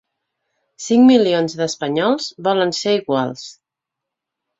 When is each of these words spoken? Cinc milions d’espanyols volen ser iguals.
Cinc 0.85 1.03
milions 1.09 1.53
d’espanyols 1.59 2.29
volen 2.47 2.73
ser 2.79 2.95
iguals. 3.01 3.45